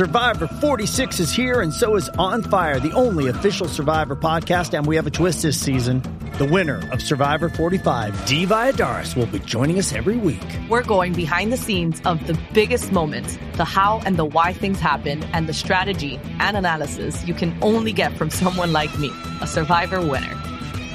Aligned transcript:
Survivor 0.00 0.46
46 0.46 1.20
is 1.20 1.30
here, 1.30 1.60
and 1.60 1.74
so 1.74 1.94
is 1.94 2.08
On 2.16 2.42
Fire, 2.42 2.80
the 2.80 2.90
only 2.92 3.28
official 3.28 3.68
Survivor 3.68 4.16
podcast. 4.16 4.72
And 4.72 4.86
we 4.86 4.96
have 4.96 5.06
a 5.06 5.10
twist 5.10 5.42
this 5.42 5.60
season. 5.60 6.00
The 6.38 6.46
winner 6.46 6.88
of 6.90 7.02
Survivor 7.02 7.50
45, 7.50 8.24
Dee 8.24 8.46
Valladares, 8.46 9.14
will 9.14 9.26
be 9.26 9.40
joining 9.40 9.78
us 9.78 9.92
every 9.92 10.16
week. 10.16 10.42
We're 10.70 10.84
going 10.84 11.12
behind 11.12 11.52
the 11.52 11.58
scenes 11.58 12.00
of 12.06 12.26
the 12.26 12.40
biggest 12.54 12.92
moments, 12.92 13.38
the 13.56 13.66
how 13.66 14.00
and 14.06 14.16
the 14.16 14.24
why 14.24 14.54
things 14.54 14.80
happen, 14.80 15.22
and 15.34 15.46
the 15.46 15.52
strategy 15.52 16.18
and 16.38 16.56
analysis 16.56 17.22
you 17.26 17.34
can 17.34 17.54
only 17.60 17.92
get 17.92 18.16
from 18.16 18.30
someone 18.40 18.72
like 18.72 18.98
me, 18.98 19.10
a 19.42 19.46
Survivor 19.46 20.00
winner. 20.00 20.34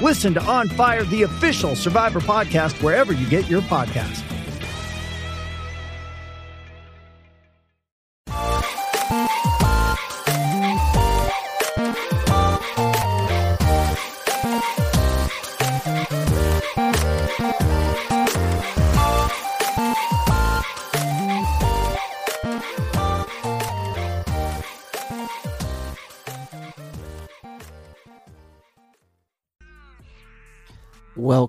Listen 0.02 0.34
to 0.34 0.42
On 0.42 0.66
Fire, 0.66 1.04
the 1.04 1.22
official 1.22 1.76
Survivor 1.76 2.18
podcast, 2.18 2.82
wherever 2.82 3.12
you 3.12 3.28
get 3.28 3.48
your 3.48 3.62
podcast. 3.62 4.24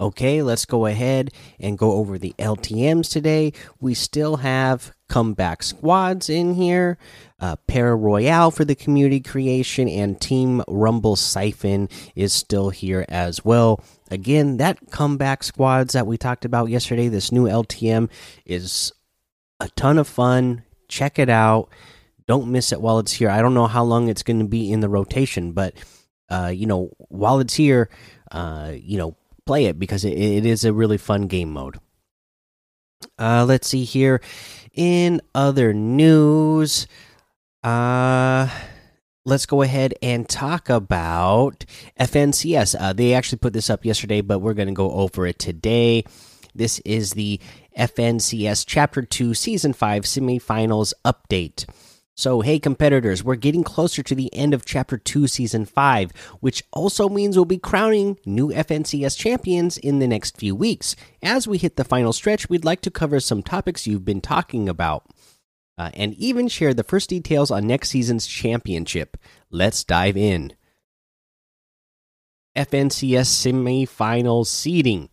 Okay, 0.00 0.42
let's 0.42 0.64
go 0.64 0.86
ahead 0.86 1.30
and 1.60 1.78
go 1.78 1.92
over 1.92 2.18
the 2.18 2.34
LTMs 2.38 3.08
today. 3.10 3.52
We 3.80 3.94
still 3.94 4.38
have 4.38 4.92
comeback 5.08 5.62
squads 5.62 6.28
in 6.28 6.54
here, 6.54 6.98
uh, 7.38 7.54
Para 7.68 7.94
Royale 7.94 8.50
for 8.50 8.64
the 8.64 8.74
community 8.74 9.20
creation, 9.20 9.88
and 9.88 10.20
Team 10.20 10.62
Rumble 10.66 11.14
Siphon 11.14 11.88
is 12.16 12.32
still 12.32 12.70
here 12.70 13.04
as 13.08 13.44
well. 13.44 13.84
Again, 14.10 14.56
that 14.56 14.90
comeback 14.90 15.44
squads 15.44 15.92
that 15.94 16.08
we 16.08 16.16
talked 16.16 16.44
about 16.44 16.70
yesterday, 16.70 17.06
this 17.06 17.30
new 17.30 17.44
LTM 17.44 18.10
is 18.44 18.92
a 19.60 19.68
ton 19.70 19.98
of 19.98 20.08
fun. 20.08 20.64
Check 20.88 21.20
it 21.20 21.28
out. 21.28 21.68
Don't 22.26 22.50
miss 22.50 22.72
it 22.72 22.80
while 22.80 22.98
it's 22.98 23.12
here. 23.12 23.30
I 23.30 23.40
don't 23.40 23.54
know 23.54 23.68
how 23.68 23.84
long 23.84 24.08
it's 24.08 24.24
going 24.24 24.40
to 24.40 24.44
be 24.44 24.72
in 24.72 24.80
the 24.80 24.88
rotation, 24.88 25.52
but 25.52 25.74
uh, 26.30 26.50
you 26.52 26.66
know, 26.66 26.90
while 27.08 27.38
it's 27.38 27.54
here, 27.54 27.90
uh, 28.32 28.72
you 28.74 28.98
know, 28.98 29.16
play 29.46 29.66
it 29.66 29.78
because 29.78 30.04
it, 30.04 30.12
it 30.18 30.46
is 30.46 30.64
a 30.64 30.72
really 30.72 30.98
fun 30.98 31.26
game 31.26 31.50
mode. 31.50 31.78
Uh, 33.18 33.44
let's 33.46 33.68
see 33.68 33.84
here. 33.84 34.20
In 34.72 35.20
other 35.34 35.72
news, 35.72 36.86
uh, 37.62 38.48
let's 39.24 39.46
go 39.46 39.62
ahead 39.62 39.94
and 40.02 40.28
talk 40.28 40.68
about 40.68 41.64
FNCS. 41.98 42.74
Uh, 42.78 42.92
they 42.92 43.14
actually 43.14 43.38
put 43.38 43.52
this 43.52 43.70
up 43.70 43.84
yesterday, 43.84 44.20
but 44.20 44.40
we're 44.40 44.54
going 44.54 44.68
to 44.68 44.74
go 44.74 44.90
over 44.92 45.26
it 45.26 45.38
today. 45.38 46.04
This 46.54 46.78
is 46.80 47.12
the 47.12 47.40
FNCS 47.76 48.64
Chapter 48.66 49.02
2 49.02 49.34
Season 49.34 49.72
5 49.72 50.04
semifinals 50.04 50.92
update. 51.04 51.66
So, 52.16 52.42
hey, 52.42 52.60
competitors, 52.60 53.24
we're 53.24 53.34
getting 53.34 53.64
closer 53.64 54.00
to 54.04 54.14
the 54.14 54.32
end 54.32 54.54
of 54.54 54.64
Chapter 54.64 54.96
2, 54.96 55.26
Season 55.26 55.64
5, 55.64 56.12
which 56.38 56.62
also 56.72 57.08
means 57.08 57.34
we'll 57.34 57.44
be 57.44 57.58
crowning 57.58 58.18
new 58.24 58.50
FNCS 58.50 59.18
champions 59.18 59.76
in 59.76 59.98
the 59.98 60.06
next 60.06 60.36
few 60.36 60.54
weeks. 60.54 60.94
As 61.24 61.48
we 61.48 61.58
hit 61.58 61.74
the 61.74 61.82
final 61.82 62.12
stretch, 62.12 62.48
we'd 62.48 62.64
like 62.64 62.82
to 62.82 62.90
cover 62.90 63.18
some 63.18 63.42
topics 63.42 63.88
you've 63.88 64.04
been 64.04 64.20
talking 64.20 64.68
about 64.68 65.04
uh, 65.76 65.90
and 65.94 66.14
even 66.14 66.46
share 66.46 66.72
the 66.72 66.84
first 66.84 67.10
details 67.10 67.50
on 67.50 67.66
next 67.66 67.88
season's 67.88 68.28
championship. 68.28 69.16
Let's 69.50 69.82
dive 69.82 70.16
in. 70.16 70.52
FNCS 72.56 73.26
semifinals 73.26 74.46
seeding. 74.46 75.08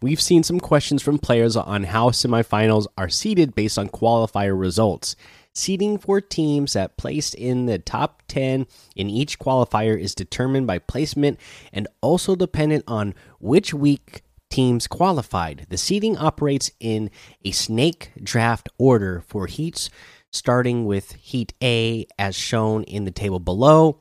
We've 0.00 0.20
seen 0.20 0.44
some 0.44 0.60
questions 0.60 1.02
from 1.02 1.18
players 1.18 1.56
on 1.56 1.84
how 1.84 2.10
semifinals 2.10 2.86
are 2.96 3.08
seeded 3.08 3.56
based 3.56 3.76
on 3.76 3.88
qualifier 3.88 4.56
results. 4.58 5.16
Seeding 5.56 5.98
for 5.98 6.20
teams 6.20 6.72
that 6.72 6.96
placed 6.96 7.34
in 7.36 7.66
the 7.66 7.78
top 7.78 8.22
10 8.26 8.66
in 8.96 9.08
each 9.08 9.38
qualifier 9.38 9.98
is 9.98 10.14
determined 10.14 10.66
by 10.66 10.80
placement 10.80 11.38
and 11.72 11.86
also 12.00 12.34
dependent 12.34 12.84
on 12.88 13.14
which 13.38 13.72
week 13.72 14.22
teams 14.50 14.86
qualified. 14.88 15.66
The 15.68 15.76
seeding 15.76 16.16
operates 16.16 16.72
in 16.80 17.10
a 17.44 17.52
snake 17.52 18.10
draft 18.22 18.68
order 18.78 19.22
for 19.28 19.46
heats, 19.46 19.90
starting 20.32 20.86
with 20.86 21.12
Heat 21.12 21.54
A 21.62 22.06
as 22.18 22.34
shown 22.34 22.82
in 22.84 23.04
the 23.04 23.10
table 23.12 23.40
below. 23.40 24.00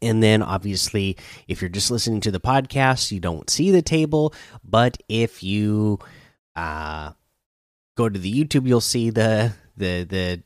And 0.00 0.22
then, 0.22 0.42
obviously, 0.42 1.16
if 1.46 1.60
you're 1.60 1.68
just 1.68 1.90
listening 1.90 2.20
to 2.20 2.30
the 2.30 2.40
podcast, 2.40 3.10
you 3.10 3.20
don't 3.20 3.50
see 3.50 3.70
the 3.70 3.82
table. 3.82 4.32
But 4.62 4.96
if 5.08 5.42
you 5.42 5.98
uh, 6.54 7.12
go 7.96 8.08
to 8.08 8.18
the 8.18 8.32
YouTube, 8.32 8.66
you'll 8.66 8.80
see 8.80 9.10
the 9.10 9.52
the 9.78 10.04
the 10.04 10.42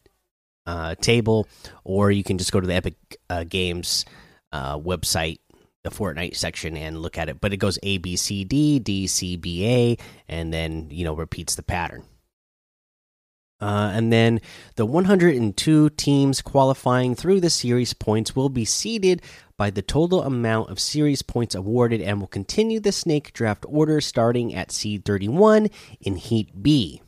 uh, 0.66 0.94
table, 0.97 1.48
or 1.84 2.10
you 2.10 2.22
can 2.22 2.38
just 2.38 2.53
go 2.53 2.60
to 2.60 2.66
the 2.66 2.75
Epic 2.75 2.94
uh, 3.28 3.44
Games 3.44 4.04
uh, 4.53 4.78
website, 4.78 5.38
the 5.82 5.91
Fortnite 5.91 6.37
section, 6.37 6.76
and 6.76 7.00
look 7.00 7.19
at 7.19 7.28
it. 7.28 7.41
But 7.41 7.53
it 7.53 7.59
goes 7.59 7.78
A 7.82 7.98
B 7.98 8.16
C 8.16 8.44
D 8.44 8.78
D 8.78 9.06
C 9.06 9.37
B 9.37 9.66
A, 9.66 9.97
and 10.28 10.53
then 10.53 10.88
you 10.91 11.04
know 11.04 11.15
repeats 11.15 11.54
the 11.54 11.62
pattern. 11.62 12.04
Uh, 13.60 13.92
and 13.94 14.12
then 14.12 14.41
the 14.75 14.84
102 14.84 15.91
teams 15.91 16.42
qualifying 16.42 17.15
through 17.15 17.41
the 17.41 17.48
series 17.48 17.94
points 17.94 18.34
will 18.34 18.48
be 18.48 18.65
seeded 18.65 19.22
by 19.56 19.71
the 19.71 19.82
total 19.82 20.25
amount 20.25 20.69
of 20.69 20.81
series 20.81 21.22
points 21.22 21.54
awarded 21.54 22.00
and 22.00 22.19
will 22.19 22.26
continue 22.26 22.81
the 22.81 22.91
snake 22.91 23.32
draft 23.32 23.65
order 23.69 24.00
starting 24.00 24.53
at 24.53 24.72
seed 24.72 25.04
31 25.04 25.69
in 26.00 26.16
Heat 26.16 26.60
B. 26.60 27.01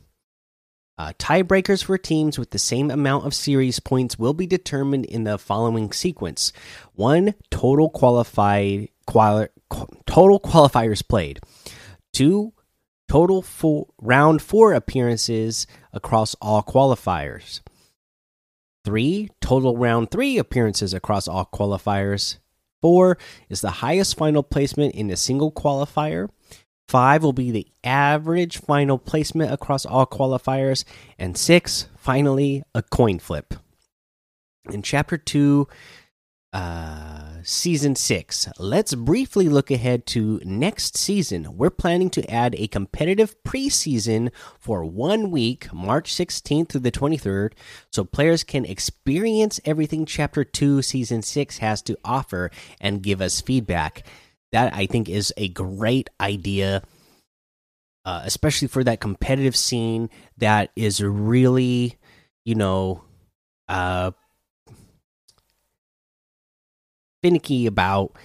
Uh, 0.97 1.11
tiebreakers 1.19 1.83
for 1.83 1.97
teams 1.97 2.39
with 2.39 2.51
the 2.51 2.59
same 2.59 2.89
amount 2.89 3.25
of 3.25 3.33
series 3.33 3.81
points 3.81 4.17
will 4.17 4.33
be 4.33 4.47
determined 4.47 5.05
in 5.05 5.25
the 5.25 5.37
following 5.37 5.91
sequence: 5.91 6.53
one, 6.93 7.33
total 7.51 7.89
qualified 7.89 8.87
quali 9.05 9.49
total 10.05 10.39
qualifiers 10.39 11.05
played; 11.05 11.41
two, 12.13 12.53
total 13.09 13.41
full 13.41 13.93
round 14.01 14.41
four 14.41 14.73
appearances 14.73 15.67
across 15.91 16.33
all 16.35 16.63
qualifiers; 16.63 17.59
three, 18.85 19.29
total 19.41 19.75
round 19.75 20.09
three 20.11 20.37
appearances 20.37 20.93
across 20.93 21.27
all 21.27 21.49
qualifiers; 21.53 22.37
four 22.81 23.17
is 23.49 23.59
the 23.59 23.81
highest 23.83 24.15
final 24.17 24.43
placement 24.43 24.95
in 24.95 25.11
a 25.11 25.17
single 25.17 25.51
qualifier. 25.51 26.29
Five 26.87 27.23
will 27.23 27.33
be 27.33 27.51
the 27.51 27.67
average 27.83 28.57
final 28.57 28.97
placement 28.97 29.51
across 29.51 29.85
all 29.85 30.05
qualifiers. 30.05 30.83
And 31.17 31.37
six, 31.37 31.87
finally, 31.97 32.63
a 32.73 32.83
coin 32.83 33.19
flip. 33.19 33.55
In 34.69 34.81
chapter 34.81 35.17
two, 35.17 35.67
uh, 36.53 37.41
season 37.43 37.95
six, 37.95 38.47
let's 38.59 38.95
briefly 38.95 39.49
look 39.49 39.69
ahead 39.69 40.05
to 40.05 40.39
next 40.45 40.95
season. 40.95 41.57
We're 41.57 41.69
planning 41.69 42.09
to 42.11 42.31
add 42.31 42.55
a 42.55 42.67
competitive 42.67 43.35
preseason 43.43 44.31
for 44.57 44.85
one 44.85 45.31
week, 45.31 45.71
March 45.73 46.13
16th 46.13 46.69
through 46.69 46.81
the 46.81 46.91
23rd, 46.91 47.51
so 47.91 48.05
players 48.05 48.43
can 48.43 48.63
experience 48.63 49.59
everything 49.65 50.05
chapter 50.05 50.45
two, 50.45 50.81
season 50.81 51.21
six 51.21 51.57
has 51.57 51.81
to 51.81 51.97
offer 52.05 52.51
and 52.79 53.03
give 53.03 53.21
us 53.21 53.41
feedback 53.41 54.03
that 54.51 54.73
I 54.73 54.85
think 54.85 55.09
is 55.09 55.33
a 55.37 55.49
great 55.49 56.09
idea, 56.19 56.81
uh, 58.05 58.21
especially 58.23 58.67
for 58.67 58.83
that 58.83 58.99
competitive 58.99 59.55
scene 59.55 60.09
that 60.37 60.71
is 60.75 61.01
really, 61.01 61.97
you 62.45 62.55
know, 62.55 63.03
uh, 63.67 64.11
finicky 67.23 67.65
about 67.65 68.15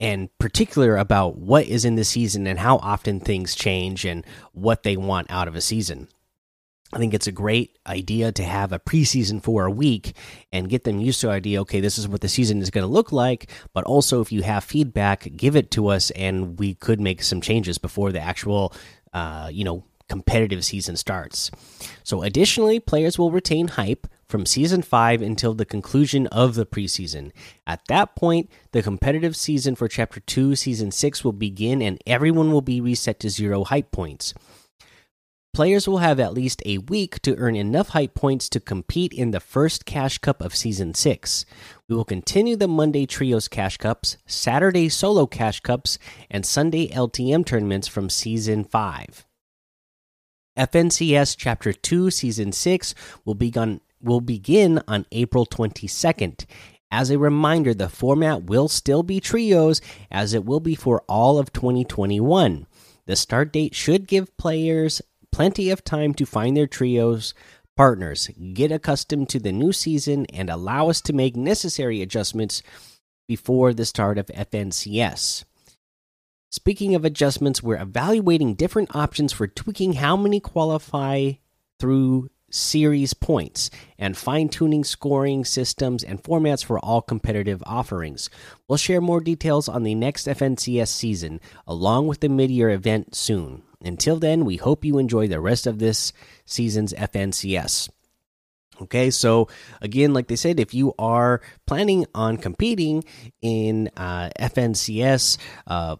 and 0.00 0.28
particular 0.38 0.96
about 0.96 1.36
what 1.36 1.66
is 1.66 1.84
in 1.84 1.94
the 1.96 2.04
season 2.04 2.46
and 2.46 2.58
how 2.58 2.76
often 2.78 3.20
things 3.20 3.54
change 3.54 4.04
and 4.04 4.24
what 4.52 4.82
they 4.82 4.96
want 4.96 5.30
out 5.30 5.48
of 5.48 5.54
a 5.54 5.60
season. 5.60 6.08
I 6.92 6.98
think 6.98 7.14
it's 7.14 7.26
a 7.26 7.32
great 7.32 7.76
idea 7.86 8.30
to 8.32 8.44
have 8.44 8.72
a 8.72 8.78
preseason 8.78 9.42
for 9.42 9.64
a 9.64 9.70
week 9.70 10.14
and 10.52 10.68
get 10.68 10.84
them 10.84 11.00
used 11.00 11.20
to 11.22 11.26
the 11.26 11.32
idea. 11.32 11.60
Okay, 11.62 11.80
this 11.80 11.98
is 11.98 12.06
what 12.06 12.20
the 12.20 12.28
season 12.28 12.60
is 12.60 12.70
going 12.70 12.86
to 12.86 12.92
look 12.92 13.10
like. 13.10 13.50
But 13.72 13.84
also, 13.84 14.20
if 14.20 14.30
you 14.30 14.42
have 14.42 14.62
feedback, 14.62 15.28
give 15.36 15.56
it 15.56 15.70
to 15.72 15.88
us, 15.88 16.10
and 16.12 16.58
we 16.58 16.74
could 16.74 17.00
make 17.00 17.22
some 17.22 17.40
changes 17.40 17.78
before 17.78 18.12
the 18.12 18.20
actual, 18.20 18.72
uh, 19.12 19.48
you 19.52 19.64
know, 19.64 19.84
competitive 20.08 20.64
season 20.64 20.96
starts. 20.96 21.50
So, 22.04 22.22
additionally, 22.22 22.78
players 22.78 23.18
will 23.18 23.30
retain 23.30 23.68
hype 23.68 24.06
from 24.28 24.46
Season 24.46 24.82
5 24.82 25.22
until 25.22 25.54
the 25.54 25.64
conclusion 25.64 26.26
of 26.28 26.54
the 26.54 26.66
preseason. 26.66 27.32
At 27.66 27.86
that 27.88 28.14
point, 28.14 28.50
the 28.72 28.82
competitive 28.82 29.36
season 29.36 29.74
for 29.74 29.88
Chapter 29.88 30.20
2, 30.20 30.56
Season 30.56 30.90
6 30.90 31.24
will 31.24 31.32
begin, 31.32 31.82
and 31.82 32.00
everyone 32.06 32.52
will 32.52 32.62
be 32.62 32.80
reset 32.80 33.20
to 33.20 33.30
zero 33.30 33.64
hype 33.64 33.90
points. 33.90 34.34
Players 35.54 35.86
will 35.86 35.98
have 35.98 36.18
at 36.18 36.34
least 36.34 36.64
a 36.66 36.78
week 36.78 37.22
to 37.22 37.36
earn 37.36 37.54
enough 37.54 37.90
hype 37.90 38.16
points 38.16 38.48
to 38.48 38.58
compete 38.58 39.12
in 39.12 39.30
the 39.30 39.38
first 39.38 39.86
Cash 39.86 40.18
Cup 40.18 40.40
of 40.40 40.52
Season 40.52 40.94
6. 40.94 41.46
We 41.88 41.94
will 41.94 42.04
continue 42.04 42.56
the 42.56 42.66
Monday 42.66 43.06
Trios 43.06 43.46
Cash 43.46 43.76
Cups, 43.76 44.16
Saturday 44.26 44.88
Solo 44.88 45.28
Cash 45.28 45.60
Cups, 45.60 45.96
and 46.28 46.44
Sunday 46.44 46.88
LTM 46.88 47.46
tournaments 47.46 47.86
from 47.86 48.10
Season 48.10 48.64
5. 48.64 49.24
FNCS 50.58 51.36
Chapter 51.38 51.72
2 51.72 52.10
Season 52.10 52.50
6 52.50 52.94
will 53.24 53.36
begin, 53.36 53.80
will 54.02 54.20
begin 54.20 54.82
on 54.88 55.06
April 55.12 55.46
22nd. 55.46 56.46
As 56.90 57.10
a 57.10 57.18
reminder, 57.18 57.72
the 57.72 57.88
format 57.88 58.42
will 58.42 58.66
still 58.66 59.04
be 59.04 59.20
trios 59.20 59.80
as 60.10 60.34
it 60.34 60.44
will 60.44 60.58
be 60.58 60.74
for 60.74 61.04
all 61.08 61.38
of 61.38 61.52
2021. 61.52 62.66
The 63.06 63.14
start 63.14 63.52
date 63.52 63.74
should 63.74 64.08
give 64.08 64.36
players 64.36 65.00
plenty 65.34 65.68
of 65.68 65.82
time 65.82 66.14
to 66.14 66.24
find 66.24 66.56
their 66.56 66.68
trios 66.68 67.34
partners, 67.76 68.30
get 68.52 68.70
accustomed 68.70 69.28
to 69.28 69.40
the 69.40 69.50
new 69.50 69.72
season, 69.72 70.26
and 70.26 70.48
allow 70.48 70.88
us 70.88 71.00
to 71.00 71.12
make 71.12 71.34
necessary 71.34 72.00
adjustments 72.00 72.62
before 73.26 73.74
the 73.74 73.84
start 73.84 74.16
of 74.16 74.26
FNCS. 74.26 75.42
Speaking 76.52 76.94
of 76.94 77.04
adjustments, 77.04 77.64
we're 77.64 77.82
evaluating 77.82 78.54
different 78.54 78.94
options 78.94 79.32
for 79.32 79.48
tweaking 79.48 79.94
how 79.94 80.16
many 80.16 80.38
qualify 80.38 81.32
through 81.80 82.30
series 82.48 83.12
points 83.12 83.70
and 83.98 84.16
fine 84.16 84.48
tuning 84.48 84.84
scoring 84.84 85.44
systems 85.44 86.04
and 86.04 86.22
formats 86.22 86.64
for 86.64 86.78
all 86.78 87.02
competitive 87.02 87.60
offerings. 87.66 88.30
We'll 88.68 88.76
share 88.76 89.00
more 89.00 89.20
details 89.20 89.68
on 89.68 89.82
the 89.82 89.96
next 89.96 90.28
FNCS 90.28 90.86
season, 90.86 91.40
along 91.66 92.06
with 92.06 92.20
the 92.20 92.28
mid 92.28 92.52
year 92.52 92.70
event 92.70 93.16
soon. 93.16 93.64
Until 93.86 94.16
then, 94.16 94.44
we 94.44 94.56
hope 94.56 94.84
you 94.84 94.98
enjoy 94.98 95.28
the 95.28 95.40
rest 95.40 95.66
of 95.66 95.78
this 95.78 96.12
season's 96.44 96.92
FNCS. 96.92 97.88
Okay, 98.82 99.10
so 99.10 99.48
again, 99.80 100.12
like 100.12 100.26
they 100.26 100.36
said, 100.36 100.58
if 100.58 100.74
you 100.74 100.94
are 100.98 101.40
planning 101.66 102.06
on 102.14 102.36
competing 102.36 103.04
in 103.40 103.88
uh, 103.96 104.30
FNCS, 104.38 105.38
uh, 105.66 105.96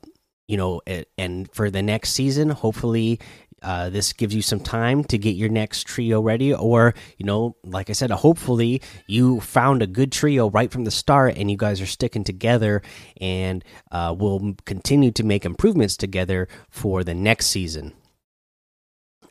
you 0.48 0.56
know, 0.56 0.81
and 1.16 1.50
for 1.52 1.70
the 1.70 1.82
next 1.82 2.10
season, 2.10 2.50
hopefully 2.50 3.20
uh, 3.64 3.88
this 3.88 4.12
gives 4.12 4.34
you 4.34 4.43
some 4.43 4.61
time 4.61 5.02
to 5.05 5.16
get 5.16 5.37
your 5.37 5.49
next 5.49 5.87
trio 5.87 6.20
ready, 6.20 6.52
or 6.52 6.94
you 7.16 7.25
know, 7.25 7.56
like 7.64 7.88
I 7.88 7.94
said, 7.94 8.11
hopefully 8.11 8.82
you 9.06 9.40
found 9.40 9.82
a 9.82 9.87
good 9.87 10.12
trio 10.12 10.50
right 10.50 10.70
from 10.70 10.84
the 10.84 10.90
start, 10.90 11.37
and 11.38 11.50
you 11.50 11.56
guys 11.56 11.81
are 11.81 11.87
sticking 11.87 12.25
together, 12.25 12.82
and 13.20 13.64
uh, 13.90 14.14
will 14.16 14.55
continue 14.66 15.11
to 15.12 15.25
make 15.25 15.46
improvements 15.46 15.96
together 15.96 16.46
for 16.69 17.02
the 17.02 17.14
next 17.14 17.46
season. 17.46 17.94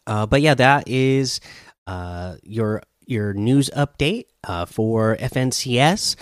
Uh, 0.07 0.25
but 0.25 0.41
yeah, 0.41 0.56
that 0.56 0.88
is 0.88 1.39
uh, 1.86 2.36
your 2.41 2.81
your 3.06 3.33
news 3.33 3.69
update 3.75 4.25
uh, 4.45 4.65
for 4.65 5.15
FNCS. 5.18 6.15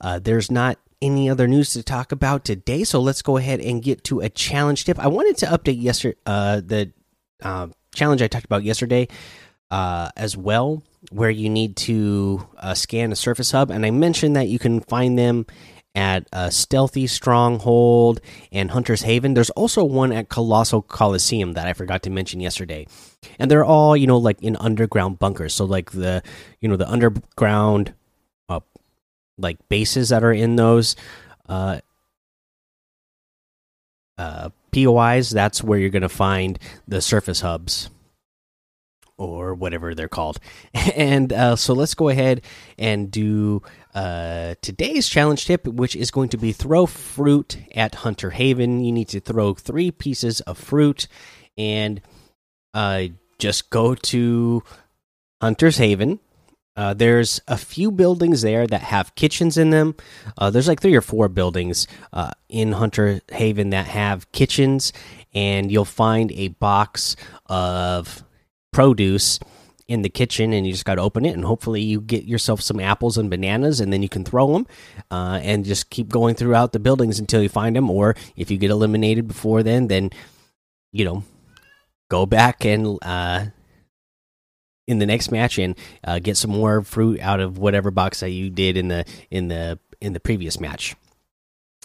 Uh, 0.00 0.18
there's 0.18 0.50
not 0.50 0.78
any 1.02 1.28
other 1.28 1.46
news 1.46 1.72
to 1.74 1.82
talk 1.82 2.12
about 2.12 2.44
today, 2.44 2.82
so 2.82 2.98
let's 2.98 3.22
go 3.22 3.36
ahead 3.36 3.60
and 3.60 3.82
get 3.82 4.04
to 4.04 4.20
a 4.20 4.30
challenge 4.30 4.84
tip. 4.86 4.98
I 4.98 5.08
wanted 5.08 5.36
to 5.38 5.46
update 5.46 5.82
yesterday 5.82 6.16
the 6.24 6.92
uh, 7.42 7.68
challenge 7.94 8.22
I 8.22 8.28
talked 8.28 8.44
about 8.44 8.64
yesterday 8.64 9.08
uh, 9.70 10.10
as 10.16 10.36
well, 10.36 10.82
where 11.10 11.30
you 11.30 11.48
need 11.48 11.76
to 11.76 12.46
uh, 12.56 12.74
scan 12.74 13.12
a 13.12 13.16
surface 13.16 13.50
hub, 13.50 13.70
and 13.70 13.84
I 13.84 13.90
mentioned 13.90 14.36
that 14.36 14.48
you 14.48 14.58
can 14.58 14.80
find 14.80 15.18
them 15.18 15.46
at 15.94 16.28
uh, 16.32 16.50
Stealthy 16.50 17.06
Stronghold 17.06 18.20
and 18.52 18.70
Hunter's 18.70 19.02
Haven. 19.02 19.34
There's 19.34 19.50
also 19.50 19.84
one 19.84 20.12
at 20.12 20.28
Colossal 20.28 20.82
Coliseum 20.82 21.54
that 21.54 21.66
I 21.66 21.72
forgot 21.72 22.02
to 22.04 22.10
mention 22.10 22.40
yesterday, 22.40 22.86
and 23.38 23.50
they're 23.50 23.64
all 23.64 23.96
you 23.96 24.06
know 24.06 24.18
like 24.18 24.40
in 24.42 24.56
underground 24.56 25.18
bunkers. 25.18 25.54
So 25.54 25.64
like 25.64 25.90
the 25.90 26.22
you 26.60 26.68
know 26.68 26.76
the 26.76 26.88
underground 26.88 27.94
uh, 28.48 28.60
like 29.36 29.58
bases 29.68 30.10
that 30.10 30.22
are 30.22 30.32
in 30.32 30.56
those 30.56 30.94
uh, 31.48 31.80
uh, 34.18 34.50
POIs, 34.84 35.30
that's 35.30 35.62
where 35.62 35.78
you're 35.78 35.90
going 35.90 36.02
to 36.02 36.08
find 36.08 36.58
the 36.86 37.00
surface 37.00 37.40
hubs 37.40 37.90
or 39.16 39.54
whatever 39.54 39.94
they're 39.94 40.08
called. 40.08 40.38
And 40.96 41.32
uh, 41.32 41.56
so 41.56 41.74
let's 41.74 41.94
go 41.94 42.08
ahead 42.08 42.42
and 42.78 43.10
do 43.10 43.62
uh, 43.94 44.54
today's 44.62 45.08
challenge 45.08 45.44
tip, 45.46 45.66
which 45.66 45.94
is 45.94 46.10
going 46.10 46.28
to 46.30 46.36
be 46.36 46.52
throw 46.52 46.86
fruit 46.86 47.58
at 47.74 47.96
Hunter 47.96 48.30
Haven. 48.30 48.82
You 48.82 48.92
need 48.92 49.08
to 49.08 49.20
throw 49.20 49.54
three 49.54 49.90
pieces 49.90 50.40
of 50.42 50.58
fruit 50.58 51.06
and 51.56 52.00
uh, 52.74 53.04
just 53.38 53.70
go 53.70 53.94
to 53.94 54.62
Hunter's 55.40 55.78
Haven 55.78 56.20
uh, 56.78 56.94
there's 56.94 57.40
a 57.48 57.56
few 57.56 57.90
buildings 57.90 58.42
there 58.42 58.64
that 58.64 58.82
have 58.82 59.12
kitchens 59.16 59.58
in 59.58 59.70
them. 59.70 59.96
Uh, 60.38 60.48
there's 60.48 60.68
like 60.68 60.80
three 60.80 60.94
or 60.94 61.00
four 61.00 61.28
buildings 61.28 61.88
uh, 62.12 62.30
in 62.48 62.70
Hunter 62.70 63.20
Haven 63.32 63.70
that 63.70 63.86
have 63.86 64.30
kitchens, 64.30 64.92
and 65.34 65.72
you'll 65.72 65.84
find 65.84 66.30
a 66.30 66.48
box 66.48 67.16
of 67.46 68.22
produce 68.72 69.40
in 69.88 70.02
the 70.02 70.08
kitchen, 70.08 70.52
and 70.52 70.68
you 70.68 70.72
just 70.72 70.84
got 70.84 70.94
to 70.94 71.02
open 71.02 71.26
it, 71.26 71.34
and 71.34 71.44
hopefully 71.44 71.82
you 71.82 72.00
get 72.00 72.26
yourself 72.26 72.60
some 72.60 72.78
apples 72.78 73.18
and 73.18 73.28
bananas, 73.28 73.80
and 73.80 73.92
then 73.92 74.00
you 74.00 74.08
can 74.08 74.22
throw 74.24 74.52
them, 74.52 74.64
uh, 75.10 75.40
and 75.42 75.64
just 75.64 75.90
keep 75.90 76.08
going 76.08 76.36
throughout 76.36 76.72
the 76.72 76.78
buildings 76.78 77.18
until 77.18 77.42
you 77.42 77.48
find 77.48 77.74
them. 77.74 77.90
Or 77.90 78.14
if 78.36 78.52
you 78.52 78.56
get 78.56 78.70
eliminated 78.70 79.26
before 79.26 79.64
then, 79.64 79.88
then 79.88 80.10
you 80.92 81.04
know 81.04 81.24
go 82.08 82.24
back 82.24 82.64
and 82.64 83.00
uh, 83.02 83.46
in 84.88 84.98
the 84.98 85.06
next 85.06 85.30
match 85.30 85.58
and 85.58 85.76
uh, 86.02 86.18
get 86.18 86.36
some 86.36 86.50
more 86.50 86.82
fruit 86.82 87.20
out 87.20 87.38
of 87.38 87.58
whatever 87.58 87.90
box 87.90 88.20
that 88.20 88.30
you 88.30 88.50
did 88.50 88.76
in 88.76 88.88
the 88.88 89.04
in 89.30 89.48
the 89.48 89.78
in 90.00 90.14
the 90.14 90.20
previous 90.20 90.58
match. 90.58 90.96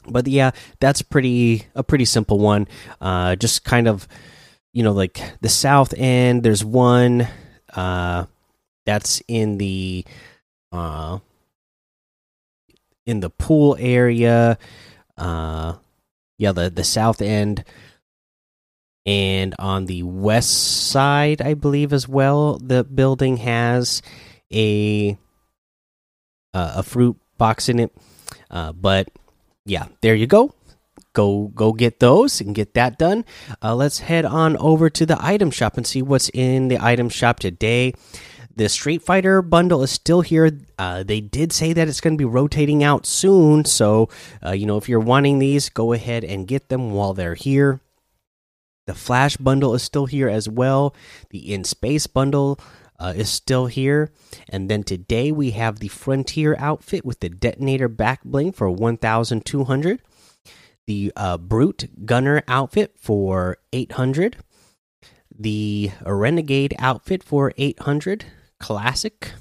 But 0.08 0.26
yeah, 0.28 0.52
that's 0.80 1.02
pretty 1.02 1.68
a 1.76 1.84
pretty 1.84 2.06
simple 2.06 2.40
one. 2.40 2.68
Uh, 3.00 3.36
just 3.36 3.64
kind 3.66 3.88
of 3.88 4.08
you 4.72 4.82
know 4.82 4.94
like 4.94 5.22
the 5.42 5.50
south 5.50 5.94
end. 5.96 6.44
There's 6.44 6.64
one 6.64 7.28
uh, 7.76 8.26
that's 8.86 9.22
in 9.28 9.58
the 9.58 10.06
uh, 10.72 11.20
in 13.06 13.20
the 13.20 13.30
pool 13.30 13.76
area. 13.80 14.58
Uh, 15.18 15.76
yeah, 16.38 16.54
the 16.54 16.70
the 16.70 16.86
south 16.86 17.22
end 17.22 17.66
and 19.06 19.54
on 19.60 19.86
the 19.86 20.04
west 20.04 20.90
side 20.90 21.42
i 21.42 21.54
believe 21.54 21.92
as 21.92 22.08
well 22.08 22.58
the 22.60 22.84
building 22.84 23.38
has 23.38 24.02
a 24.54 25.18
uh, 26.54 26.74
a 26.78 26.84
fruit 26.84 27.18
box 27.38 27.68
in 27.68 27.80
it. 27.80 27.92
Uh, 28.50 28.72
but 28.72 29.10
yeah 29.66 29.88
there 30.02 30.16
you 30.16 30.28
go. 30.28 30.54
Go 31.14 31.52
go 31.54 31.74
get 31.74 32.00
those 32.00 32.42
and 32.42 32.56
get 32.56 32.74
that 32.74 32.98
done. 32.98 33.26
Uh, 33.62 33.76
let's 33.76 34.00
head 34.00 34.26
on 34.26 34.58
over 34.58 34.90
to 34.90 35.06
the 35.06 35.18
item 35.20 35.52
shop 35.52 35.78
and 35.78 35.86
see 35.86 36.02
what's 36.02 36.30
in 36.30 36.70
the 36.70 36.84
item 36.84 37.10
shop 37.10 37.40
today. 37.40 37.94
The 38.56 38.70
street 38.70 39.02
fighter 39.02 39.42
bundle 39.42 39.82
is 39.82 39.90
still 39.90 40.22
here. 40.22 40.52
Uh, 40.78 41.02
they 41.02 41.22
did 41.22 41.52
say 41.52 41.74
that 41.74 41.88
it's 41.88 42.02
going 42.02 42.14
to 42.14 42.22
be 42.22 42.26
rotating 42.26 42.84
out 42.84 43.06
soon. 43.06 43.66
So 43.66 44.10
uh, 44.44 44.52
you 44.52 44.66
know 44.66 44.78
if 44.78 44.90
you're 44.90 45.00
wanting 45.00 45.40
these 45.40 45.70
go 45.70 45.94
ahead 45.94 46.24
and 46.24 46.48
get 46.48 46.70
them 46.70 46.92
while 46.92 47.14
they're 47.14 47.36
here 47.36 47.80
the 48.86 48.94
Flash 48.94 49.38
bundle 49.38 49.74
is 49.74 49.84
still 49.84 50.06
here 50.06 50.30
as 50.30 50.50
well. 50.50 50.96
The 51.30 51.54
In 51.54 51.64
Space 51.64 52.08
bundle 52.08 52.60
uh, 53.00 53.14
is 53.16 53.30
still 53.30 53.68
here. 53.68 54.12
And 54.50 54.70
then 54.70 54.84
today 54.84 55.32
we 55.32 55.52
have 55.52 55.80
the 55.80 55.88
Frontier 55.88 56.56
outfit 56.60 57.06
with 57.06 57.20
the 57.20 57.30
detonator 57.30 57.88
back 57.88 58.24
bling 58.24 58.52
for 58.52 58.70
1,200. 58.70 60.02
The 60.86 61.14
uh, 61.16 61.38
Brute 61.38 62.06
Gunner 62.06 62.44
outfit 62.48 62.94
for 62.98 63.58
800. 63.72 64.38
The 65.38 65.92
Renegade 66.06 66.76
outfit 66.78 67.24
for 67.24 67.54
800. 67.58 68.26
Classic. 68.60 69.32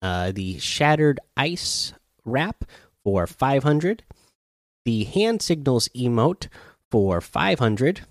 Uh, 0.00 0.32
the 0.32 0.58
Shattered 0.58 1.20
Ice 1.36 1.92
wrap 2.24 2.64
for 3.04 3.26
500. 3.26 4.04
The 4.84 5.04
Hand 5.04 5.42
Signals 5.42 5.88
emote 5.96 6.48
for 6.90 7.20
500 7.20 8.06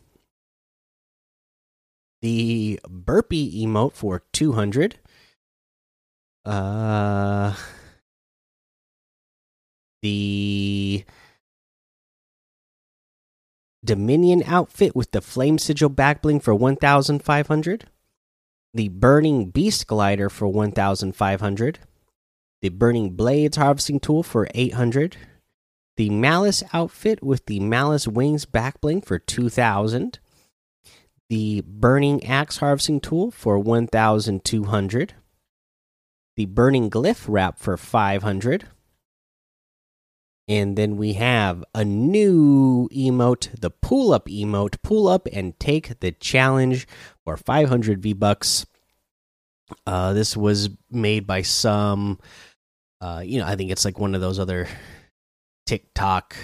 the 2.25 2.79
burpee 2.89 3.63
emote 3.63 3.93
for 3.93 4.23
200 4.33 4.97
uh 6.43 7.55
the 10.01 11.05
dominion 13.83 14.41
outfit 14.47 14.95
with 14.95 15.11
the 15.11 15.21
flame 15.21 15.59
sigil 15.59 15.87
back 15.87 16.23
bling 16.23 16.39
for 16.39 16.55
1500 16.55 17.85
the 18.73 18.87
burning 18.89 19.51
beast 19.51 19.85
glider 19.85 20.27
for 20.27 20.47
1500 20.47 21.77
the 22.61 22.69
Burning 22.69 23.11
Blades 23.11 23.57
harvesting 23.57 23.99
tool 23.99 24.23
for 24.23 24.47
800, 24.55 25.17
the 25.97 26.09
Malice 26.09 26.63
outfit 26.73 27.21
with 27.21 27.45
the 27.45 27.59
Malice 27.59 28.07
Wings 28.07 28.45
back 28.45 28.81
bling 28.81 29.01
for 29.01 29.19
2000, 29.19 30.17
the 31.29 31.61
Burning 31.61 32.25
Axe 32.25 32.57
harvesting 32.57 32.99
tool 32.99 33.31
for 33.31 33.57
1200, 33.57 35.13
the 36.37 36.45
Burning 36.45 36.89
Glyph 36.89 37.25
wrap 37.27 37.59
for 37.59 37.77
500. 37.77 38.67
And 40.47 40.77
then 40.77 40.97
we 40.97 41.13
have 41.13 41.63
a 41.73 41.83
new 41.83 42.87
emote, 42.89 43.59
the 43.59 43.71
pull 43.71 44.13
up 44.13 44.27
emote. 44.27 44.79
Pull 44.83 45.07
up 45.07 45.27
and 45.33 45.59
take 45.59 45.99
the 46.01 46.11
challenge 46.11 46.87
for 47.23 47.35
500 47.35 47.99
V 47.99 48.13
bucks. 48.13 48.67
Uh, 49.87 50.13
this 50.13 50.37
was 50.37 50.69
made 50.91 51.25
by 51.25 51.41
some, 51.41 52.19
uh, 53.01 53.23
you 53.25 53.39
know, 53.39 53.47
I 53.47 53.55
think 53.55 53.71
it's 53.71 53.85
like 53.85 53.97
one 53.97 54.13
of 54.13 54.21
those 54.21 54.37
other 54.37 54.67
TikTok 55.65 56.35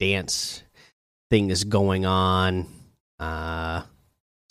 dance 0.00 0.64
things 1.30 1.62
going 1.62 2.04
on. 2.04 2.66
Uh, 3.20 3.82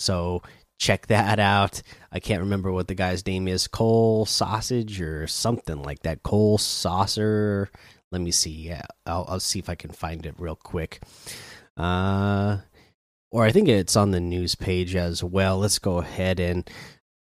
so 0.03 0.41
check 0.79 1.07
that 1.07 1.39
out. 1.39 1.81
I 2.11 2.19
can't 2.19 2.41
remember 2.41 2.71
what 2.71 2.87
the 2.87 2.95
guy's 2.95 3.25
name 3.25 3.47
is, 3.47 3.67
Cole 3.67 4.25
Sausage 4.25 4.99
or 5.01 5.27
something 5.27 5.81
like 5.81 6.03
that. 6.03 6.23
Cole 6.23 6.57
Saucer. 6.57 7.69
Let 8.11 8.21
me 8.21 8.31
see. 8.31 8.51
Yeah, 8.51 8.83
I'll, 9.05 9.25
I'll 9.27 9.39
see 9.39 9.59
if 9.59 9.69
I 9.69 9.75
can 9.75 9.91
find 9.91 10.25
it 10.25 10.35
real 10.37 10.55
quick. 10.55 11.01
Uh, 11.77 12.57
or 13.31 13.45
I 13.45 13.51
think 13.51 13.67
it's 13.67 13.95
on 13.95 14.11
the 14.11 14.19
news 14.19 14.55
page 14.55 14.95
as 14.95 15.23
well. 15.23 15.57
Let's 15.57 15.79
go 15.79 15.97
ahead 15.97 16.39
and 16.39 16.69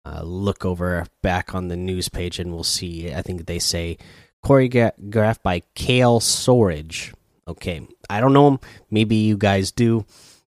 uh, 0.05 0.23
look 0.23 0.65
over 0.65 1.07
back 1.23 1.55
on 1.55 1.69
the 1.69 1.77
news 1.77 2.09
page 2.09 2.39
and 2.39 2.53
we'll 2.53 2.65
see. 2.65 3.15
I 3.15 3.23
think 3.23 3.47
they 3.47 3.59
say 3.59 3.97
choreographed 4.45 5.43
by 5.43 5.63
Kale 5.75 6.21
Storage. 6.21 7.15
Okay, 7.47 7.87
I 8.11 8.21
don't 8.21 8.33
know 8.33 8.49
him. 8.49 8.61
Maybe 8.91 9.17
you 9.17 9.37
guys 9.37 9.73
do. 9.73 10.05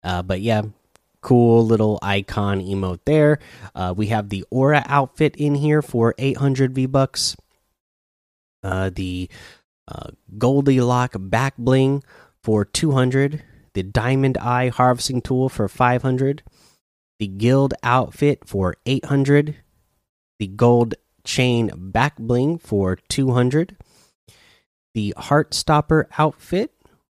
Uh, 0.04 0.22
but 0.22 0.42
yeah, 0.42 0.62
cool 1.22 1.66
little 1.66 2.00
icon 2.02 2.62
emote 2.62 3.00
there. 3.06 3.40
Uh, 3.76 3.94
we 3.96 4.08
have 4.08 4.30
the 4.30 4.46
Aura 4.50 4.84
outfit 4.88 5.36
in 5.36 5.56
here 5.56 5.82
for 5.82 6.16
800 6.18 6.74
V 6.74 6.86
bucks. 6.86 7.36
Uh, 8.64 8.90
the 8.94 9.30
uh, 9.88 10.12
Goldilock 10.38 11.30
back 11.30 11.56
bling 11.58 12.04
for 12.44 12.66
200. 12.66 13.44
The 13.74 13.84
Diamond 13.84 14.38
Eye 14.38 14.70
harvesting 14.70 15.22
tool 15.22 15.48
for 15.50 15.68
500 15.68 16.44
the 17.20 17.28
guild 17.28 17.74
outfit 17.84 18.48
for 18.48 18.76
800 18.86 19.58
the 20.40 20.48
gold 20.48 20.96
chain 21.24 21.70
back 21.76 22.18
bling 22.18 22.58
for 22.58 22.96
200 23.10 23.76
the 24.96 25.14
heart 25.18 25.54
stopper 25.54 26.08
outfit 26.18 26.74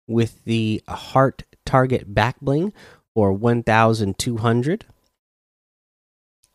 with 0.08 0.44
the 0.44 0.84
heart 0.88 1.44
target 1.66 2.14
back 2.14 2.36
bling 2.42 2.74
for 3.14 3.32
1200 3.34 4.86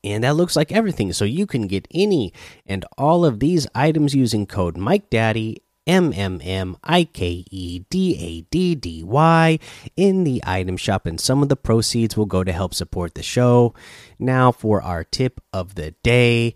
and 0.04 0.22
that 0.22 0.36
looks 0.36 0.54
like 0.54 0.70
everything. 0.70 1.12
So 1.12 1.24
you 1.24 1.44
can 1.46 1.66
get 1.66 1.88
any 1.90 2.32
and 2.66 2.84
all 2.96 3.24
of 3.24 3.40
these 3.40 3.66
items 3.74 4.14
using 4.14 4.46
code 4.46 4.76
mike 4.76 5.10
daddy 5.10 5.62
M 5.88 6.12
M 6.14 6.38
M 6.44 6.76
I 6.84 7.04
K 7.04 7.46
E 7.50 7.80
D 7.88 8.16
A 8.20 8.40
D 8.50 8.74
D 8.74 9.02
Y 9.02 9.58
in 9.96 10.24
the 10.24 10.42
item 10.46 10.76
shop, 10.76 11.06
and 11.06 11.18
some 11.18 11.42
of 11.42 11.48
the 11.48 11.56
proceeds 11.56 12.14
will 12.14 12.26
go 12.26 12.44
to 12.44 12.52
help 12.52 12.74
support 12.74 13.14
the 13.14 13.22
show. 13.22 13.74
Now, 14.18 14.52
for 14.52 14.82
our 14.82 15.02
tip 15.02 15.40
of 15.50 15.76
the 15.76 15.92
day, 16.02 16.54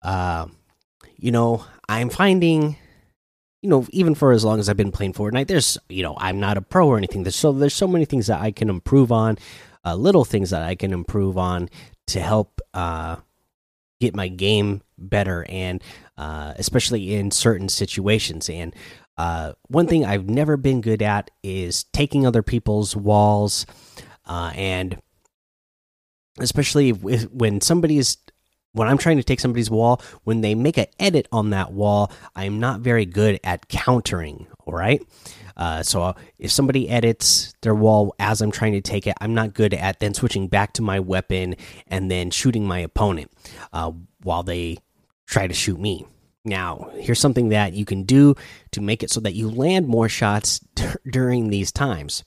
uh, 0.00 0.46
you 1.18 1.30
know, 1.30 1.66
I'm 1.90 2.08
finding, 2.08 2.78
you 3.64 3.70
know, 3.70 3.86
even 3.92 4.14
for 4.14 4.32
as 4.32 4.44
long 4.44 4.60
as 4.60 4.68
I've 4.68 4.76
been 4.76 4.92
playing 4.92 5.14
Fortnite, 5.14 5.46
there's, 5.46 5.78
you 5.88 6.02
know, 6.02 6.14
I'm 6.18 6.38
not 6.38 6.58
a 6.58 6.60
pro 6.60 6.86
or 6.86 6.98
anything. 6.98 7.22
There's 7.22 7.34
so 7.34 7.50
there's 7.50 7.72
so 7.72 7.88
many 7.88 8.04
things 8.04 8.26
that 8.26 8.42
I 8.42 8.50
can 8.50 8.68
improve 8.68 9.10
on, 9.10 9.38
uh, 9.86 9.94
little 9.94 10.26
things 10.26 10.50
that 10.50 10.60
I 10.60 10.74
can 10.74 10.92
improve 10.92 11.38
on 11.38 11.70
to 12.08 12.20
help 12.20 12.60
uh, 12.74 13.16
get 14.02 14.14
my 14.14 14.28
game 14.28 14.82
better 14.98 15.46
and 15.48 15.82
uh, 16.18 16.52
especially 16.58 17.14
in 17.14 17.30
certain 17.30 17.70
situations. 17.70 18.50
And 18.50 18.76
uh, 19.16 19.54
one 19.68 19.86
thing 19.86 20.04
I've 20.04 20.28
never 20.28 20.58
been 20.58 20.82
good 20.82 21.00
at 21.00 21.30
is 21.42 21.84
taking 21.84 22.26
other 22.26 22.42
people's 22.42 22.94
walls, 22.94 23.64
uh, 24.26 24.52
and 24.54 25.00
especially 26.38 26.90
when 26.90 27.62
somebody's 27.62 28.18
when 28.74 28.88
I'm 28.88 28.98
trying 28.98 29.16
to 29.16 29.22
take 29.22 29.40
somebody's 29.40 29.70
wall, 29.70 30.02
when 30.24 30.42
they 30.42 30.54
make 30.54 30.76
an 30.76 30.86
edit 30.98 31.26
on 31.32 31.50
that 31.50 31.72
wall, 31.72 32.12
I'm 32.36 32.60
not 32.60 32.80
very 32.80 33.06
good 33.06 33.40
at 33.42 33.68
countering. 33.68 34.46
All 34.66 34.74
right. 34.74 35.00
Uh, 35.56 35.82
so 35.82 36.14
if 36.38 36.50
somebody 36.50 36.90
edits 36.90 37.54
their 37.62 37.74
wall 37.74 38.14
as 38.18 38.42
I'm 38.42 38.50
trying 38.50 38.72
to 38.72 38.80
take 38.80 39.06
it, 39.06 39.14
I'm 39.20 39.32
not 39.32 39.54
good 39.54 39.72
at 39.72 40.00
then 40.00 40.12
switching 40.12 40.48
back 40.48 40.72
to 40.74 40.82
my 40.82 40.98
weapon 40.98 41.54
and 41.86 42.10
then 42.10 42.30
shooting 42.30 42.66
my 42.66 42.80
opponent 42.80 43.30
uh, 43.72 43.92
while 44.22 44.42
they 44.42 44.78
try 45.26 45.46
to 45.46 45.54
shoot 45.54 45.78
me. 45.78 46.04
Now, 46.44 46.90
here's 46.96 47.20
something 47.20 47.50
that 47.50 47.72
you 47.72 47.84
can 47.84 48.02
do 48.02 48.34
to 48.72 48.80
make 48.80 49.02
it 49.02 49.10
so 49.10 49.20
that 49.20 49.34
you 49.34 49.48
land 49.48 49.86
more 49.86 50.08
shots 50.08 50.60
during 51.10 51.48
these 51.48 51.70
times. 51.70 52.24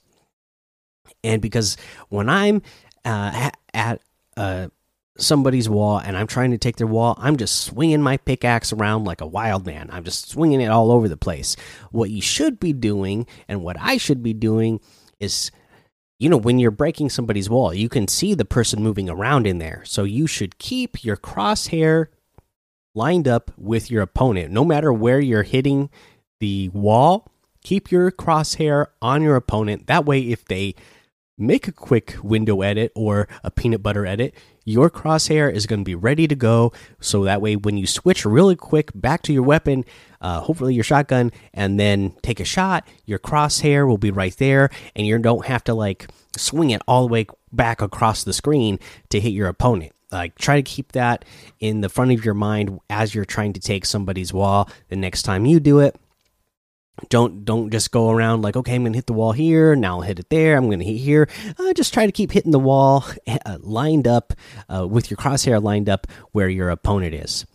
And 1.22 1.42
because 1.42 1.76
when 2.08 2.28
I'm 2.28 2.62
uh, 3.04 3.50
at 3.74 4.00
uh, 4.36 4.68
somebody's 5.18 5.68
wall 5.68 5.98
and 5.98 6.16
I'm 6.16 6.26
trying 6.26 6.52
to 6.52 6.58
take 6.58 6.76
their 6.76 6.86
wall, 6.86 7.16
I'm 7.18 7.36
just 7.36 7.60
swinging 7.60 8.02
my 8.02 8.16
pickaxe 8.16 8.72
around 8.72 9.04
like 9.04 9.20
a 9.20 9.26
wild 9.26 9.66
man. 9.66 9.90
I'm 9.92 10.04
just 10.04 10.30
swinging 10.30 10.60
it 10.60 10.68
all 10.68 10.90
over 10.90 11.08
the 11.08 11.16
place. 11.16 11.56
What 11.90 12.10
you 12.10 12.22
should 12.22 12.58
be 12.60 12.72
doing 12.72 13.26
and 13.48 13.62
what 13.62 13.76
I 13.80 13.96
should 13.96 14.22
be 14.22 14.32
doing 14.32 14.80
is 15.20 15.50
you 16.18 16.28
know, 16.28 16.36
when 16.36 16.58
you're 16.58 16.72
breaking 16.72 17.10
somebody's 17.10 17.48
wall, 17.48 17.72
you 17.72 17.88
can 17.88 18.08
see 18.08 18.34
the 18.34 18.44
person 18.44 18.82
moving 18.82 19.08
around 19.08 19.46
in 19.46 19.58
there. 19.58 19.82
So 19.84 20.02
you 20.02 20.26
should 20.26 20.58
keep 20.58 21.04
your 21.04 21.16
crosshair 21.16 22.06
lined 22.94 23.28
up 23.28 23.52
with 23.56 23.90
your 23.90 24.02
opponent. 24.02 24.50
No 24.50 24.64
matter 24.64 24.92
where 24.92 25.20
you're 25.20 25.44
hitting 25.44 25.90
the 26.40 26.70
wall, 26.70 27.30
keep 27.62 27.92
your 27.92 28.10
crosshair 28.10 28.86
on 29.00 29.22
your 29.22 29.36
opponent. 29.36 29.86
That 29.86 30.06
way, 30.06 30.22
if 30.22 30.44
they 30.44 30.74
make 31.38 31.68
a 31.68 31.72
quick 31.72 32.16
window 32.22 32.62
edit 32.62 32.90
or 32.96 33.28
a 33.44 33.50
peanut 33.52 33.82
butter 33.82 34.04
edit, 34.04 34.34
your 34.68 34.90
crosshair 34.90 35.50
is 35.50 35.66
going 35.66 35.80
to 35.80 35.84
be 35.84 35.94
ready 35.94 36.28
to 36.28 36.34
go. 36.34 36.72
So 37.00 37.24
that 37.24 37.40
way, 37.40 37.56
when 37.56 37.78
you 37.78 37.86
switch 37.86 38.26
really 38.26 38.54
quick 38.54 38.90
back 38.94 39.22
to 39.22 39.32
your 39.32 39.42
weapon, 39.42 39.84
uh, 40.20 40.40
hopefully 40.40 40.74
your 40.74 40.84
shotgun, 40.84 41.32
and 41.54 41.80
then 41.80 42.12
take 42.22 42.38
a 42.38 42.44
shot, 42.44 42.86
your 43.06 43.18
crosshair 43.18 43.88
will 43.88 43.98
be 43.98 44.10
right 44.10 44.36
there, 44.36 44.68
and 44.94 45.06
you 45.06 45.18
don't 45.18 45.46
have 45.46 45.64
to 45.64 45.74
like 45.74 46.08
swing 46.36 46.70
it 46.70 46.82
all 46.86 47.06
the 47.06 47.12
way 47.12 47.26
back 47.50 47.80
across 47.80 48.24
the 48.24 48.32
screen 48.34 48.78
to 49.08 49.18
hit 49.18 49.30
your 49.30 49.48
opponent 49.48 49.92
like 50.10 50.34
try 50.36 50.56
to 50.56 50.62
keep 50.62 50.92
that 50.92 51.24
in 51.60 51.80
the 51.80 51.88
front 51.88 52.12
of 52.12 52.24
your 52.24 52.34
mind 52.34 52.78
as 52.88 53.14
you're 53.14 53.24
trying 53.24 53.52
to 53.52 53.60
take 53.60 53.84
somebody's 53.84 54.32
wall 54.32 54.68
the 54.88 54.96
next 54.96 55.22
time 55.22 55.46
you 55.46 55.58
do 55.58 55.80
it 55.80 55.96
don't 57.08 57.44
don't 57.44 57.70
just 57.70 57.90
go 57.90 58.10
around 58.10 58.42
like 58.42 58.56
okay 58.56 58.74
i'm 58.74 58.84
gonna 58.84 58.96
hit 58.96 59.06
the 59.06 59.12
wall 59.12 59.32
here 59.32 59.74
now 59.76 59.96
i'll 59.96 60.02
hit 60.02 60.18
it 60.18 60.28
there 60.30 60.56
i'm 60.56 60.68
gonna 60.70 60.84
hit 60.84 60.96
here 60.98 61.28
uh, 61.58 61.72
just 61.72 61.94
try 61.94 62.06
to 62.06 62.12
keep 62.12 62.32
hitting 62.32 62.52
the 62.52 62.58
wall 62.58 63.04
uh, 63.46 63.58
lined 63.60 64.06
up 64.06 64.32
uh, 64.68 64.86
with 64.86 65.10
your 65.10 65.16
crosshair 65.16 65.62
lined 65.62 65.88
up 65.88 66.06
where 66.32 66.48
your 66.48 66.70
opponent 66.70 67.14
is 67.14 67.46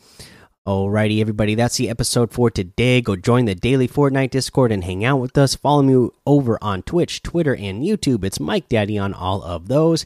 Alrighty, 0.66 1.20
everybody, 1.20 1.56
that's 1.56 1.76
the 1.76 1.90
episode 1.90 2.32
for 2.32 2.50
today. 2.50 3.02
Go 3.02 3.18
join 3.18 3.44
the 3.44 3.54
daily 3.54 3.86
Fortnite 3.86 4.30
Discord 4.30 4.72
and 4.72 4.82
hang 4.82 5.04
out 5.04 5.18
with 5.18 5.38
us. 5.38 5.56
Follow 5.56 5.82
me 5.82 6.10
over 6.26 6.58
on 6.62 6.84
Twitch, 6.84 7.22
Twitter, 7.22 7.54
and 7.54 7.84
YouTube. 7.84 8.24
It's 8.24 8.40
Mike 8.40 8.70
Daddy 8.70 8.98
on 8.98 9.14
all 9.14 9.44
of 9.44 9.68
those 9.68 10.06